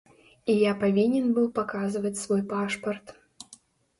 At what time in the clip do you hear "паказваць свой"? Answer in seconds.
1.59-2.41